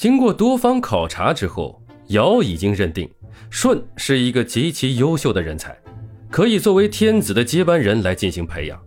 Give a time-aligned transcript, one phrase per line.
[0.00, 3.06] 经过多方考察之后，尧已经认定
[3.50, 5.78] 舜是一个极其优秀的人才，
[6.30, 8.80] 可以作为天子的接班人来进行培养。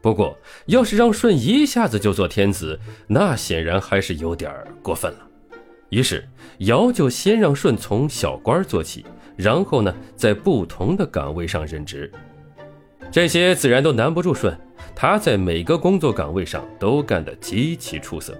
[0.00, 0.34] 不过，
[0.64, 4.50] 要是让舜一下子就做天子，那显然还是有点
[4.82, 5.28] 过分了。
[5.90, 6.26] 于是，
[6.60, 9.04] 尧就先让舜从小官做起，
[9.36, 12.10] 然后呢，在不同的岗位上任职。
[13.12, 14.58] 这些自然都难不住舜，
[14.96, 18.34] 他在每个工作岗位上都干得极其出色。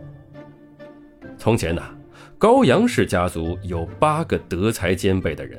[1.40, 1.82] 从前呢，
[2.36, 5.58] 高阳氏家族有八个德才兼备的人，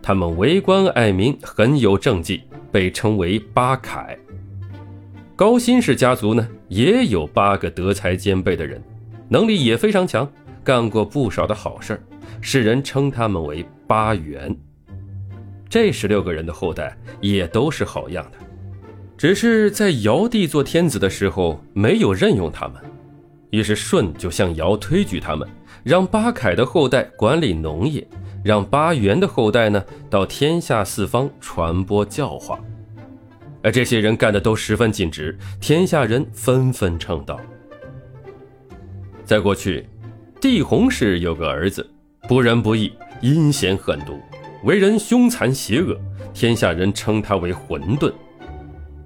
[0.00, 4.16] 他们为官爱民，很有政绩，被称为八楷。
[5.34, 8.80] 高辛氏家族呢，也有八个德才兼备的人，
[9.28, 10.30] 能力也非常强，
[10.62, 12.00] 干过不少的好事，
[12.40, 14.56] 世人称他们为八元。
[15.68, 18.38] 这十六个人的后代也都是好样的，
[19.16, 22.80] 只是在尧帝做天子的时候没有任用他们，
[23.50, 25.48] 于是舜就向尧推举他们，
[25.82, 28.06] 让八凯的后代管理农业，
[28.44, 32.58] 让八元的后代呢到天下四方传播教化。
[33.62, 37.38] 而这些人干的都十分尽职，天下人纷纷称道。
[39.24, 39.86] 在过去，
[40.40, 41.88] 帝弘氏有个儿子，
[42.28, 44.18] 不仁不义，阴险狠毒，
[44.62, 45.98] 为人凶残邪恶，
[46.32, 48.12] 天下人称他为混沌。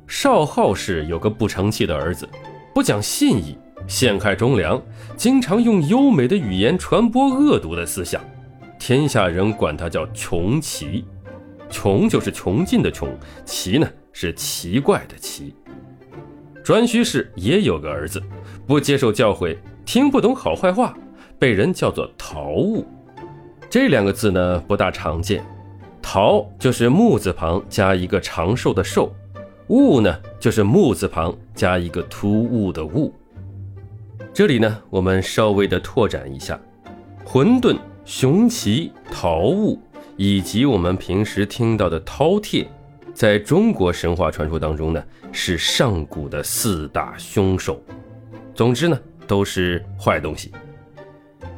[0.07, 2.29] 少昊氏有个不成器的儿子，
[2.75, 4.81] 不讲信义，陷害忠良，
[5.17, 8.23] 经常用优美的语言传播恶毒的思想，
[8.79, 11.05] 天下人管他叫穷奇。
[11.69, 13.09] 穷就是穷尽的穷，
[13.45, 13.89] 奇呢？
[14.13, 15.55] 是奇怪的奇。
[16.63, 18.23] 颛顼氏也有个儿子，
[18.67, 20.95] 不接受教诲，听不懂好坏话，
[21.39, 22.87] 被人叫做陶物。
[23.71, 25.45] 这两个字呢不大常见。
[26.03, 29.11] 陶就是木字旁加一个长寿的寿，
[29.69, 33.15] 物呢就是木字旁加一个突兀的兀。
[34.35, 36.59] 这里呢我们稍微的拓展一下，
[37.23, 39.79] 混沌、熊奇、桃物，
[40.17, 42.67] 以及我们平时听到的饕餮。
[43.13, 47.79] 在中国神话传说当中呢，是上古的四大凶兽。
[48.55, 50.51] 总之呢，都是坏东西。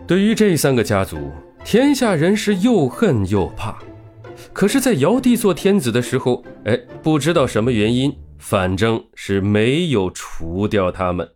[0.04, 1.30] 对于这三个家族，
[1.64, 3.78] 天下人是又恨又怕。
[4.52, 11.28] 可是，在尧帝做天子的时候，哎，不知道什么原因，反正是没有除掉他们。